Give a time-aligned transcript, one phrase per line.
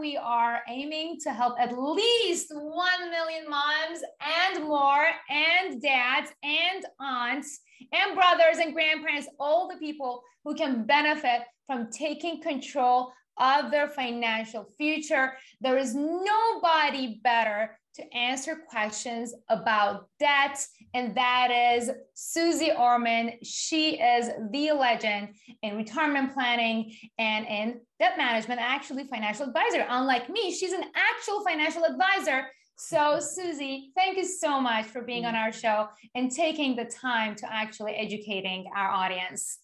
[0.00, 4.00] we are aiming to help at least 1 million moms
[4.48, 7.60] and more, and dads and aunts
[7.92, 13.88] and brothers and grandparents, all the people who can benefit from taking control of their
[13.88, 15.32] financial future.
[15.60, 23.32] There is nobody better to answer questions about debt, and that is Suze Orman.
[23.42, 25.30] She is the legend
[25.62, 29.84] in retirement planning and in debt management, actually, financial advisor.
[29.88, 32.46] Unlike me, she's an actual financial advisor.
[32.76, 37.34] So, Susie, thank you so much for being on our show and taking the time
[37.36, 39.58] to actually educating our audience.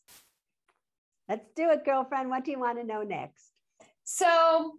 [1.28, 2.28] Let's do it, girlfriend.
[2.28, 3.45] What do you want to know next?
[4.06, 4.74] So,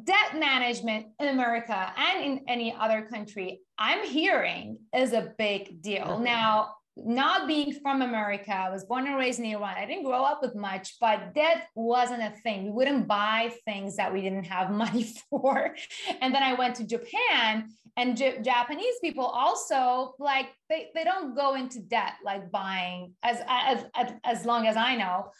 [0.00, 6.04] debt management in America and in any other country, I'm hearing is a big deal.
[6.04, 6.22] Uh-huh.
[6.22, 9.74] Now, not being from America, I was born and raised in Iran.
[9.76, 12.66] I didn't grow up with much, but debt wasn't a thing.
[12.66, 15.74] We wouldn't buy things that we didn't have money for.
[16.20, 21.34] And then I went to Japan, and J- Japanese people also like they, they don't
[21.34, 25.32] go into debt like buying as, as as as long as I know.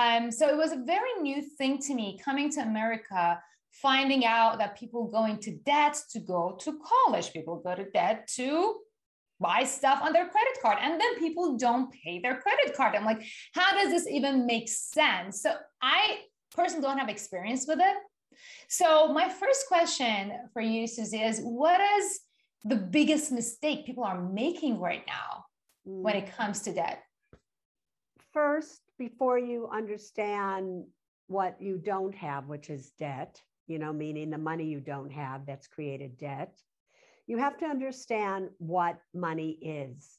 [0.00, 3.38] Um, so it was a very new thing to me coming to America,
[3.70, 8.28] finding out that people go into debt to go to college, people go to debt
[8.36, 8.76] to
[9.40, 12.94] buy stuff on their credit card, and then people don't pay their credit card.
[12.94, 13.22] I'm like,
[13.54, 15.42] how does this even make sense?
[15.42, 16.20] So I
[16.54, 17.96] personally don't have experience with it.
[18.68, 22.20] So my first question for you, Suze, is what is
[22.64, 25.44] the biggest mistake people are making right now
[25.84, 27.02] when it comes to debt?
[28.32, 30.84] First, before you understand
[31.26, 35.46] what you don't have, which is debt, you know, meaning the money you don't have
[35.46, 36.54] that's created debt,
[37.26, 40.18] you have to understand what money is.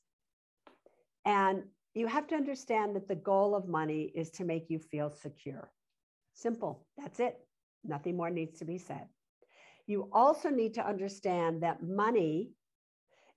[1.25, 1.61] And
[1.93, 5.69] you have to understand that the goal of money is to make you feel secure.
[6.33, 6.87] Simple.
[6.97, 7.37] That's it.
[7.83, 9.05] Nothing more needs to be said.
[9.85, 12.53] You also need to understand that money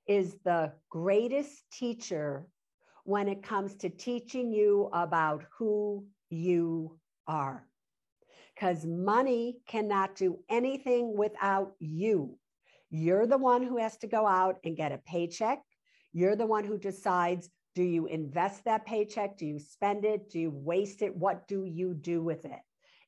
[0.06, 2.46] is the greatest teacher
[3.04, 7.66] when it comes to teaching you about who you are.
[8.54, 12.38] Because money cannot do anything without you.
[12.90, 15.60] You're the one who has to go out and get a paycheck.
[16.12, 19.36] You're the one who decides do you invest that paycheck?
[19.36, 20.30] Do you spend it?
[20.30, 21.14] Do you waste it?
[21.14, 22.60] What do you do with it?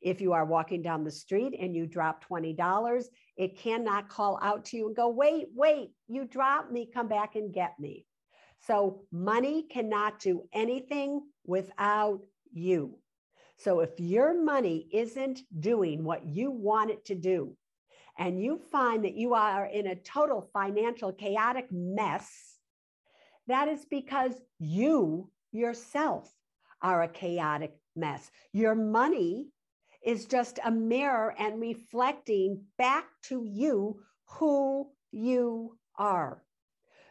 [0.02, 3.04] If you are walking down the street and you drop $20,
[3.36, 7.36] it cannot call out to you and go, wait, wait, you dropped me, come back
[7.36, 8.04] and get me.
[8.60, 12.20] So money cannot do anything without
[12.52, 12.98] you.
[13.58, 17.56] So if your money isn't doing what you want it to do,
[18.18, 22.58] and you find that you are in a total financial chaotic mess,
[23.46, 26.32] that is because you yourself
[26.82, 28.30] are a chaotic mess.
[28.52, 29.48] Your money
[30.04, 36.42] is just a mirror and reflecting back to you who you are.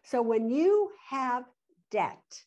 [0.06, 1.46] So when you have
[1.90, 2.44] debt,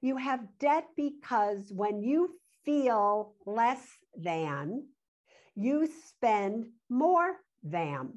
[0.00, 2.30] you have debt because when you
[2.64, 3.86] feel less
[4.16, 4.88] than,
[5.54, 8.14] you spend more than.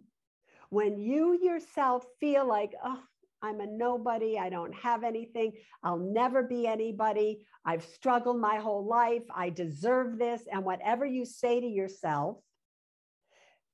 [0.69, 2.99] When you yourself feel like, oh,
[3.43, 5.53] I'm a nobody, I don't have anything,
[5.83, 11.25] I'll never be anybody, I've struggled my whole life, I deserve this, and whatever you
[11.25, 12.37] say to yourself,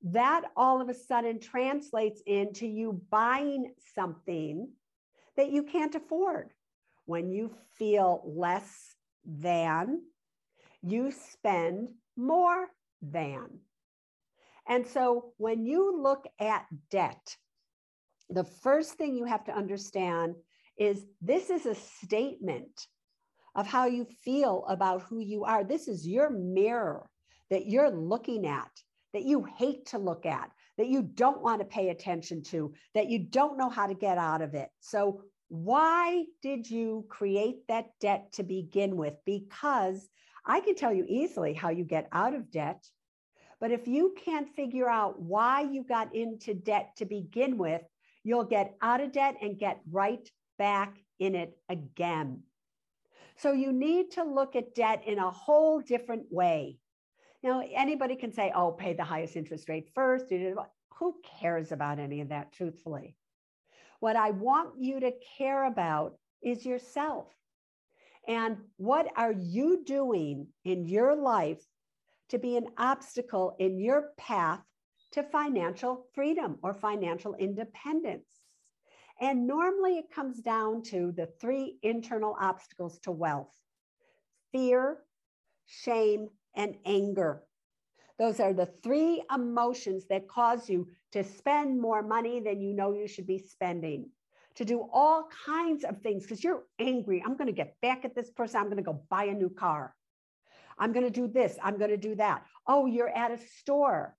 [0.04, 4.68] that all of a sudden translates into you buying something
[5.36, 6.52] that you can't afford.
[7.06, 8.94] When you feel less
[9.24, 10.02] than,
[10.82, 12.68] you spend more
[13.02, 13.60] than.
[14.68, 17.36] And so when you look at debt,
[18.30, 20.34] the first thing you have to understand
[20.78, 22.86] is this is a statement
[23.54, 25.64] of how you feel about who you are.
[25.64, 27.08] This is your mirror
[27.50, 28.70] that you're looking at,
[29.14, 33.08] that you hate to look at, that you don't want to pay attention to, that
[33.08, 34.68] you don't know how to get out of it.
[34.80, 39.14] So, why did you create that debt to begin with?
[39.24, 40.08] Because
[40.44, 42.84] I can tell you easily how you get out of debt.
[43.60, 47.82] But if you can't figure out why you got into debt to begin with,
[48.24, 50.28] you'll get out of debt and get right
[50.58, 52.42] back in it again.
[53.36, 56.78] So you need to look at debt in a whole different way.
[57.44, 60.32] Now, anybody can say, oh, pay the highest interest rate first.
[60.98, 63.16] Who cares about any of that, truthfully?
[64.00, 67.28] What I want you to care about is yourself.
[68.26, 71.62] And what are you doing in your life
[72.30, 74.62] to be an obstacle in your path
[75.12, 78.26] to financial freedom or financial independence?
[79.20, 83.52] And normally it comes down to the three internal obstacles to wealth
[84.50, 84.98] fear,
[85.66, 87.42] shame, and anger.
[88.18, 92.92] Those are the three emotions that cause you to spend more money than you know
[92.92, 94.10] you should be spending,
[94.54, 97.22] to do all kinds of things because you're angry.
[97.24, 98.60] I'm going to get back at this person.
[98.60, 99.94] I'm going to go buy a new car.
[100.78, 101.56] I'm going to do this.
[101.62, 102.44] I'm going to do that.
[102.66, 104.16] Oh, you're at a store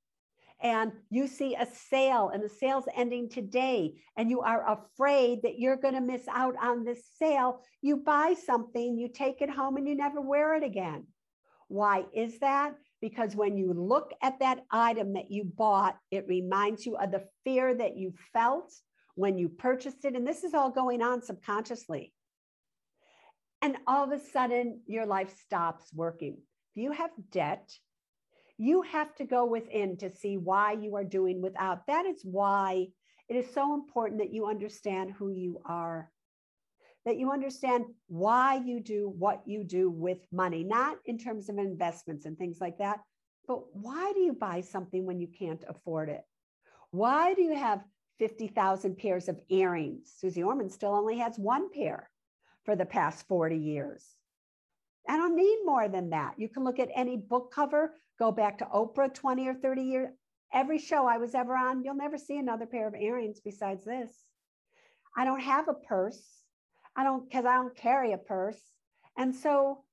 [0.61, 5.59] and you see a sale and the sale's ending today and you are afraid that
[5.59, 7.61] you're going to miss out on this sale.
[7.81, 11.07] You buy something, you take it home, and you never wear it again.
[11.67, 12.75] Why is that?
[13.01, 17.27] Because when you look at that item that you bought, it reminds you of the
[17.44, 18.71] fear that you felt
[19.15, 20.15] when you purchased it.
[20.15, 22.13] And this is all going on subconsciously.
[23.62, 26.38] And all of a sudden, your life stops working.
[26.75, 27.71] If you have debt,
[28.57, 31.88] you have to go within to see why you are doing without.
[31.88, 32.88] That is why
[33.27, 36.09] it is so important that you understand who you are
[37.05, 41.57] that you understand why you do what you do with money, not in terms of
[41.57, 42.99] investments and things like that,
[43.47, 46.23] but why do you buy something when you can't afford it?
[46.91, 47.83] Why do you have
[48.19, 50.13] 50,000 pairs of earrings?
[50.17, 52.09] Suze Orman still only has one pair
[52.63, 54.03] for the past 40 years.
[55.07, 56.33] I don't need more than that.
[56.37, 60.09] You can look at any book cover, go back to Oprah 20 or 30 years.
[60.51, 64.11] Every show I was ever on, you'll never see another pair of earrings besides this.
[65.15, 66.23] I don't have a purse.
[66.95, 68.59] I don't, because I don't carry a purse.
[69.18, 69.83] And so,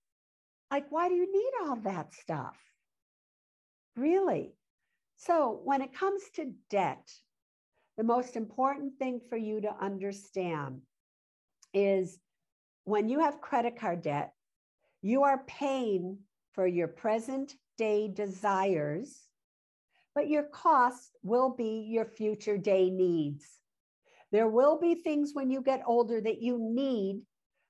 [0.71, 2.57] like, why do you need all that stuff?
[3.97, 4.55] Really?
[5.17, 7.13] So, when it comes to debt,
[7.97, 10.81] the most important thing for you to understand
[11.75, 12.19] is
[12.85, 14.33] when you have credit card debt,
[15.03, 16.19] you are paying
[16.53, 19.21] for your present day desires,
[20.15, 23.45] but your cost will be your future day needs.
[24.33, 27.23] There will be things when you get older that you need,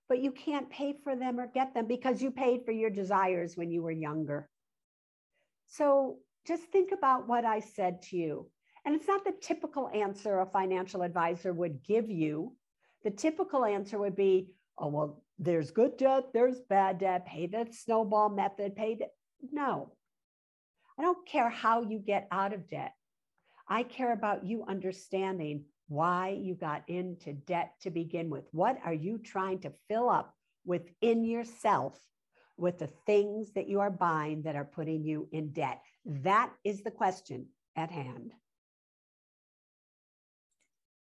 [0.08, 3.56] but you can't pay for them or get them because you paid for your desires
[3.56, 4.48] when you were younger.
[5.66, 8.48] So just think about what I said to you.
[8.84, 12.54] And it's not the typical answer a financial advisor would give you.
[13.04, 14.48] The typical answer would be,
[14.78, 19.06] oh, well, there's good debt, there's bad debt, pay the snowball method, pay the.
[19.50, 19.92] No,
[20.98, 22.92] I don't care how you get out of debt.
[23.68, 28.44] I care about you understanding why you got into debt to begin with.
[28.52, 30.34] What are you trying to fill up
[30.64, 31.98] within yourself
[32.56, 35.82] with the things that you are buying that are putting you in debt?
[36.06, 37.46] That is the question
[37.76, 38.32] at hand.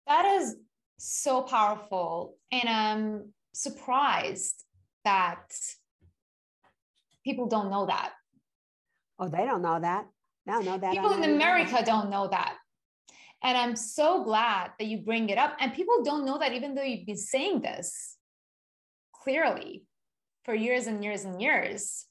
[0.05, 0.55] That is
[0.99, 2.35] so powerful.
[2.51, 4.63] And I'm surprised
[5.03, 5.51] that
[7.23, 8.11] people don't know that.
[9.17, 10.05] Oh, they don't know that.
[10.45, 10.93] They don't know that.
[10.93, 12.55] People in America don't know that.
[13.43, 15.55] And I'm so glad that you bring it up.
[15.59, 18.17] And people don't know that even though you've been saying this
[19.13, 19.85] clearly
[20.43, 22.05] for years and years and years.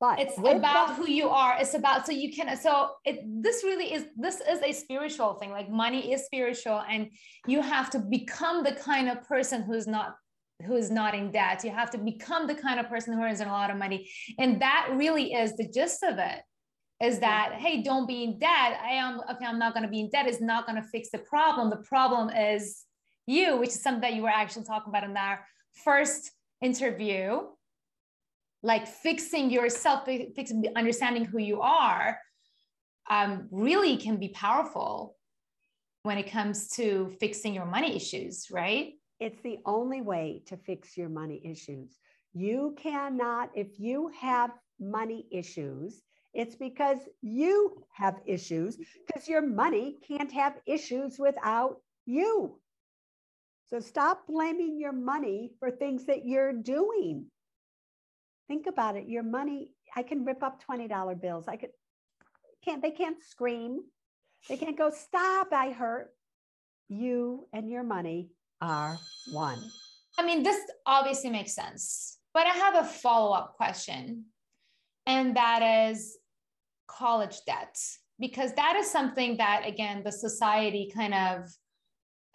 [0.00, 1.58] But it's about that- who you are.
[1.60, 5.50] It's about so you can so it this really is this is a spiritual thing.
[5.50, 7.10] Like money is spiritual, and
[7.46, 10.16] you have to become the kind of person who's not
[10.64, 11.64] who is not in debt.
[11.64, 14.10] You have to become the kind of person who earns a lot of money.
[14.38, 16.42] And that really is the gist of it
[17.02, 18.78] is that hey don't be in debt.
[18.82, 21.10] I am okay i'm not going to be in debt is not going to fix
[21.10, 21.70] the problem.
[21.70, 22.84] The problem is
[23.26, 25.44] you which is something that you were actually talking about in our
[25.84, 27.40] first interview
[28.62, 32.18] like fixing yourself fixing understanding who you are
[33.10, 35.16] um, really can be powerful
[36.02, 38.94] when it comes to fixing your money issues right?
[39.20, 41.98] It's the only way to fix your money issues.
[42.34, 44.50] You cannot if you have
[44.80, 46.02] money issues
[46.34, 52.60] it's because you have issues, because your money can't have issues without you.
[53.68, 57.26] So stop blaming your money for things that you're doing.
[58.46, 59.08] Think about it.
[59.08, 61.46] Your money, I can rip up $20 bills.
[61.48, 61.70] I could
[62.64, 63.80] can't they can't scream.
[64.48, 66.10] They can't go, stop, I hurt.
[66.88, 68.30] You and your money
[68.60, 68.96] are
[69.32, 69.58] one.
[70.18, 74.24] I mean, this obviously makes sense, but I have a follow up question
[75.08, 76.16] and that is
[76.86, 77.76] college debt
[78.20, 81.50] because that is something that again the society kind of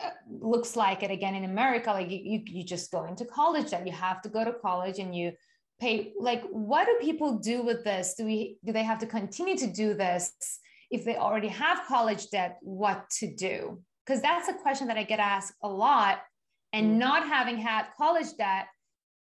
[0.04, 3.72] uh, looks like it again in america like you, you, you just go into college
[3.72, 5.32] that you have to go to college and you
[5.80, 9.56] pay like what do people do with this do we do they have to continue
[9.56, 10.34] to do this
[10.92, 15.04] if they already have college debt what to do because that's a question that i
[15.04, 16.20] get asked a lot
[16.74, 16.98] and mm.
[16.98, 18.66] not having had college debt,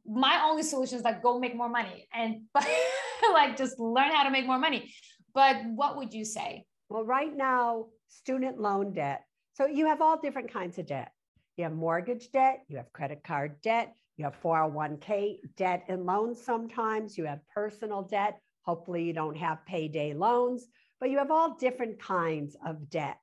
[0.07, 2.67] my only solution is like go make more money and but
[3.33, 4.93] like just learn how to make more money.
[5.35, 6.65] But what would you say?
[6.89, 9.25] Well, right now, student loan debt.
[9.55, 11.13] So you have all different kinds of debt.
[11.57, 16.43] You have mortgage debt, you have credit card debt, you have 401k debt and loans
[16.43, 18.41] sometimes, you have personal debt.
[18.63, 20.67] Hopefully, you don't have payday loans,
[21.01, 23.19] but you have all different kinds of debt.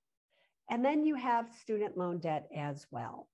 [0.70, 3.28] And then you have student loan debt as well.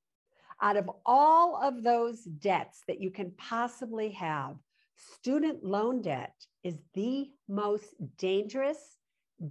[0.61, 4.55] Out of all of those debts that you can possibly have,
[4.95, 6.33] student loan debt
[6.63, 8.97] is the most dangerous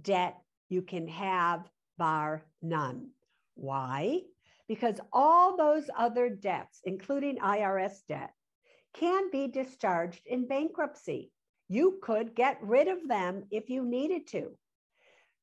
[0.01, 0.35] debt
[0.69, 3.09] you can have, bar none.
[3.55, 4.21] Why?
[4.67, 8.33] Because all those other debts, including IRS debt,
[8.93, 11.31] can be discharged in bankruptcy.
[11.69, 14.57] You could get rid of them if you needed to.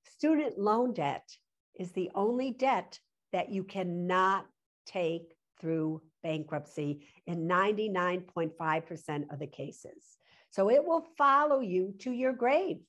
[0.05, 1.27] Student loan debt
[1.75, 2.99] is the only debt
[3.33, 4.47] that you cannot
[4.87, 5.34] take
[5.65, 10.19] through bankruptcy in 99.5% of the cases.
[10.51, 12.81] So it will follow you to your grave.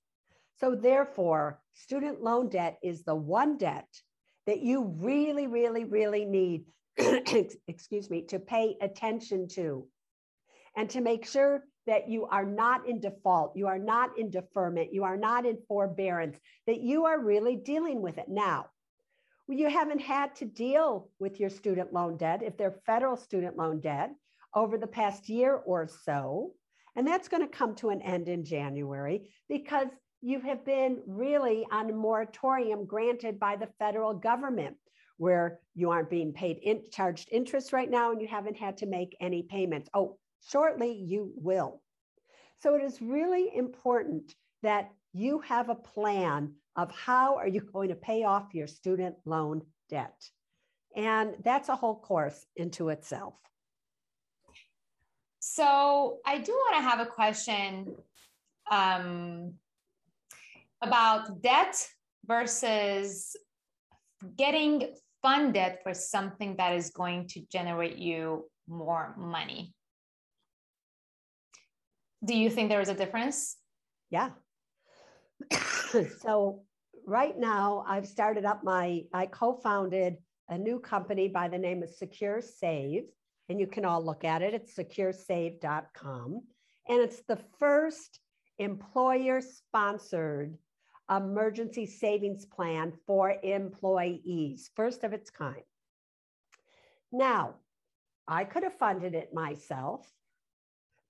[0.60, 3.88] So, therefore, student loan debt is the one debt
[4.46, 6.66] that you really, really, really need,
[7.68, 9.88] excuse me, to pay attention to
[10.76, 14.94] and to make sure that you are not in default, you are not in deferment,
[14.94, 18.66] you are not in forbearance, that you are really dealing with it now.
[19.48, 23.80] You haven't had to deal with your student loan debt if they're federal student loan
[23.80, 24.12] debt
[24.56, 26.54] over the past year or so.
[26.96, 29.88] And that's going to come to an end in January because
[30.22, 34.78] you have been really on a moratorium granted by the federal government
[35.18, 38.86] where you aren't being paid in, charged interest right now and you haven't had to
[38.86, 39.90] make any payments.
[39.94, 40.18] Oh,
[40.50, 41.82] shortly you will.
[42.60, 44.34] So it is really important
[44.64, 49.16] that you have a plan of how are you going to pay off your student
[49.24, 50.30] loan debt.
[50.94, 53.36] And that's a whole course into itself.
[55.40, 57.96] So I do want to have a question
[58.70, 59.54] um,
[60.82, 61.88] about debt
[62.26, 63.38] versus
[64.36, 69.74] getting funded for something that is going to generate you more money.
[72.26, 73.56] Do you think there is a difference?
[74.10, 74.32] Yeah.
[76.22, 76.64] so
[77.06, 80.18] right now I've started up my, I co-founded
[80.50, 83.04] a new company by the name of Secure Save,
[83.50, 84.54] and you can all look at it.
[84.54, 86.42] It's securesave.com.
[86.88, 88.20] And it's the first
[88.60, 90.58] employer sponsored
[91.10, 95.64] emergency savings plan for employees, first of its kind.
[97.12, 97.56] Now,
[98.28, 100.12] I could have funded it myself,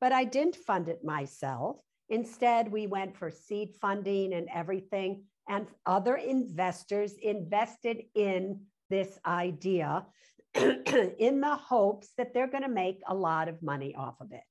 [0.02, 1.78] but I didn't fund it myself.
[2.10, 10.06] Instead, we went for seed funding and everything, and other investors invested in this idea
[10.56, 14.42] in the hopes that they're going to make a lot of money off of it.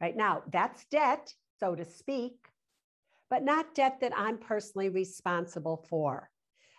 [0.00, 2.36] Right now, that's debt, so to speak,
[3.28, 6.30] but not debt that I'm personally responsible for.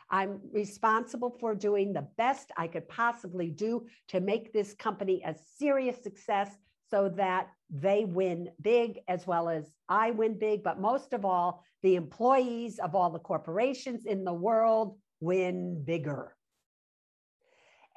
[0.10, 5.36] I'm responsible for doing the best I could possibly do to make this company a
[5.58, 6.50] serious success
[6.92, 10.62] so that they win big as well as I win big.
[10.62, 16.36] But most of all, the employees of all the corporations in the world win bigger.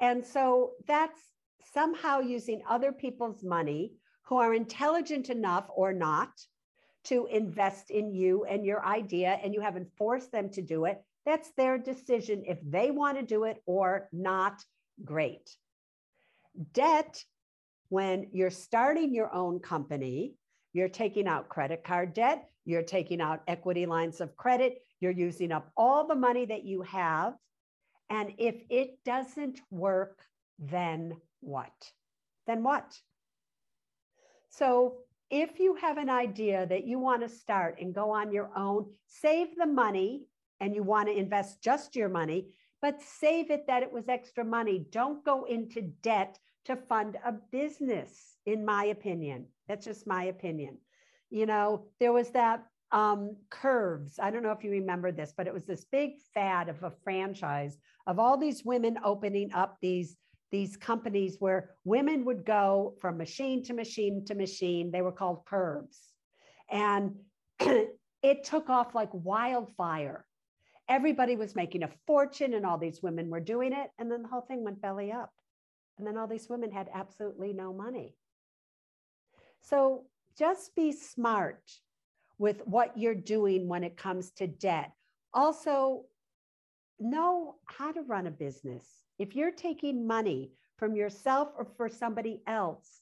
[0.00, 1.20] And so that's
[1.72, 3.94] somehow using other people's money
[4.26, 6.30] who are intelligent enough or not
[7.04, 11.02] to invest in you and your idea, and you haven't forced them to do it.
[11.26, 14.62] That's their decision if they want to do it or not.
[15.04, 15.50] Great.
[16.72, 17.22] Debt,
[17.94, 20.34] when you're starting your own company,
[20.72, 25.52] you're taking out credit card debt, you're taking out equity lines of credit, you're using
[25.52, 27.34] up all the money that you have.
[28.10, 30.18] And if it doesn't work,
[30.58, 31.70] then what?
[32.48, 32.98] Then what?
[34.50, 34.96] So
[35.30, 38.86] if you have an idea that you want to start and go on your own,
[39.06, 40.24] save the money
[40.58, 42.48] and you want to invest just your money,
[42.82, 44.84] but save it that it was extra money.
[44.90, 49.46] Don't go into debt to fund a business, in my opinion.
[49.68, 50.78] That's just my opinion.
[51.30, 54.18] You know, there was that um, curves.
[54.20, 56.92] I don't know if you remember this, but it was this big fad of a
[57.02, 60.16] franchise of all these women opening up these
[60.50, 64.92] these companies where women would go from machine to machine to machine.
[64.92, 65.98] They were called curves.
[66.70, 67.16] And
[67.60, 70.24] it took off like wildfire.
[70.88, 73.90] Everybody was making a fortune, and all these women were doing it.
[73.98, 75.32] And then the whole thing went belly up.
[75.98, 78.14] And then all these women had absolutely no money.
[79.62, 80.04] So
[80.36, 81.62] just be smart
[82.38, 84.92] with what you're doing when it comes to debt.
[85.32, 86.04] Also,
[86.98, 88.86] know how to run a business
[89.18, 93.00] if you're taking money from yourself or for somebody else.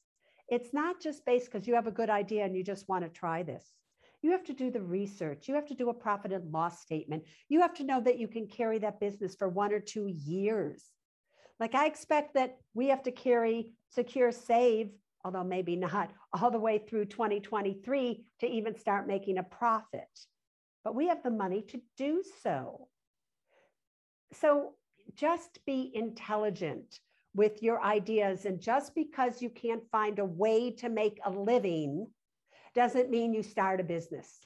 [0.49, 3.11] It's not just based because you have a good idea and you just want to
[3.11, 3.73] try this.
[4.21, 5.49] You have to do the research.
[5.49, 7.25] You have to do a profit and loss statement.
[7.49, 10.85] You have to know that you can carry that business for one or two years.
[11.63, 14.91] Like I expect that we have to carry secure save,
[15.25, 20.09] although maybe not all the way through 2023 to even start making a profit.
[20.83, 22.89] But we have the money to do so.
[24.33, 24.73] So
[25.15, 26.99] just be intelligent
[27.33, 28.45] with your ideas.
[28.45, 32.09] And just because you can't find a way to make a living
[32.75, 34.41] doesn't mean you start a business.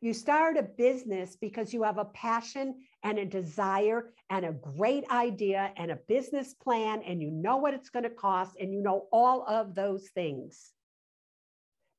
[0.00, 5.04] You start a business because you have a passion and a desire and a great
[5.10, 8.82] idea and a business plan, and you know what it's going to cost, and you
[8.82, 10.72] know all of those things.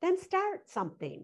[0.01, 1.23] Then start something.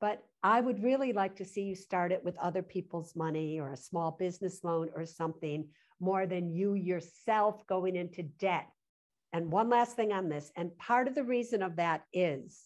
[0.00, 3.72] But I would really like to see you start it with other people's money or
[3.72, 5.66] a small business loan or something
[5.98, 8.68] more than you yourself going into debt.
[9.32, 12.62] And one last thing on this, and part of the reason of that is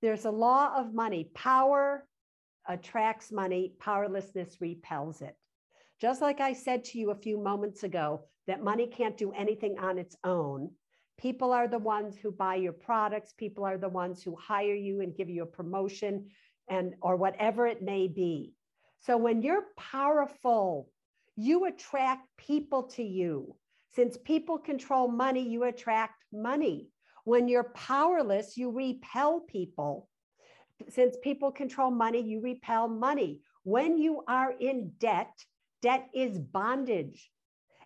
[0.00, 1.30] there's a law of money.
[1.34, 2.06] Power
[2.66, 5.36] attracts money, powerlessness repels it.
[6.02, 9.78] Just like I said to you a few moments ago, that money can't do anything
[9.78, 10.68] on its own.
[11.16, 15.00] People are the ones who buy your products, people are the ones who hire you
[15.00, 16.26] and give you a promotion
[16.68, 18.52] and or whatever it may be.
[18.98, 20.88] So when you're powerful,
[21.36, 23.54] you attract people to you.
[23.94, 26.88] Since people control money, you attract money.
[27.22, 30.08] When you're powerless, you repel people.
[30.88, 33.42] Since people control money, you repel money.
[33.62, 35.30] When you are in debt,
[35.82, 37.30] debt is bondage.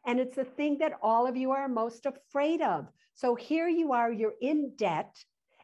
[0.06, 2.86] And it's the thing that all of you are most afraid of.
[3.14, 5.16] So here you are, you're in debt,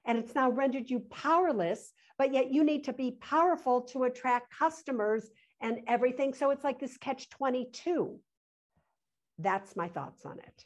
[0.04, 4.52] and it's now rendered you powerless, but yet you need to be powerful to attract
[4.58, 6.34] customers and everything.
[6.34, 8.18] So it's like this catch 22.
[9.38, 10.64] That's my thoughts on it.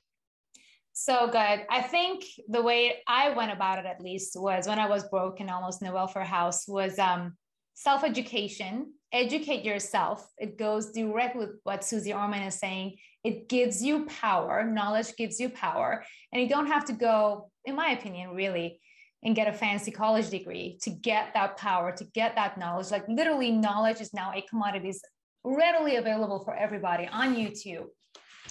[0.92, 1.66] So good.
[1.68, 5.40] I think the way I went about it, at least, was when I was broke
[5.40, 7.36] and almost in a welfare house, was um,
[7.74, 8.94] self education.
[9.16, 10.30] Educate yourself.
[10.36, 12.98] It goes direct with what Suze Orman is saying.
[13.24, 14.62] It gives you power.
[14.62, 16.04] Knowledge gives you power.
[16.30, 18.78] And you don't have to go, in my opinion, really,
[19.24, 22.90] and get a fancy college degree to get that power, to get that knowledge.
[22.90, 25.00] Like literally, knowledge is now a commodity, is
[25.44, 27.86] readily available for everybody on YouTube.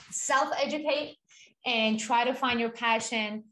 [0.09, 1.17] Self educate
[1.63, 3.43] and try to find your passion.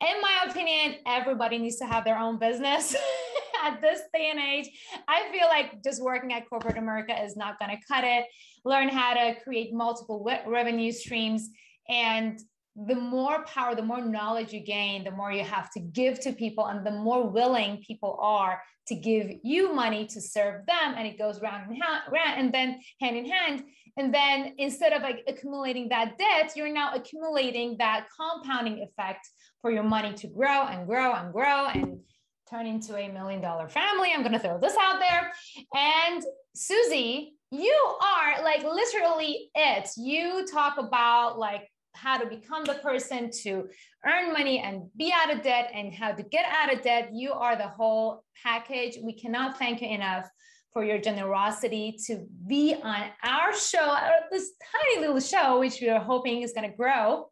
[0.00, 2.94] In my opinion, everybody needs to have their own business
[3.66, 4.68] at this day and age.
[5.08, 8.26] I feel like just working at corporate America is not going to cut it.
[8.64, 11.50] Learn how to create multiple revenue streams
[11.88, 12.40] and
[12.76, 16.32] the more power, the more knowledge you gain, the more you have to give to
[16.32, 20.94] people, and the more willing people are to give you money to serve them.
[20.94, 23.64] And it goes round and round, and then hand in hand.
[23.96, 29.26] And then instead of like accumulating that debt, you're now accumulating that compounding effect
[29.62, 32.00] for your money to grow and grow and grow and
[32.48, 34.10] turn into a million dollar family.
[34.14, 35.32] I'm going to throw this out there.
[35.74, 36.22] And
[36.54, 39.88] Suze, you are like literally it.
[39.96, 43.68] You talk about like how to become the person to
[44.06, 47.10] earn money and be out of debt and how to get out of debt.
[47.12, 48.98] You are the whole package.
[49.02, 50.28] We cannot thank you enough
[50.72, 55.88] for your generosity to be on our show, uh, this tiny little show, which we
[55.88, 57.30] are hoping is going to grow.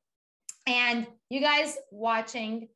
[0.67, 2.69] And you guys watching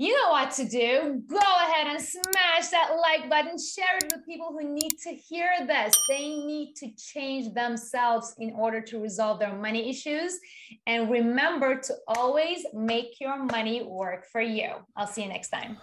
[0.00, 1.22] you know what to do.
[1.28, 5.50] Go ahead and smash that like button, share it with people who need to hear
[5.66, 5.94] this.
[6.08, 10.38] They need to change themselves in order to resolve their money issues.
[10.86, 14.70] And remember to always make your money work for you.
[14.96, 15.76] I'll see you next time.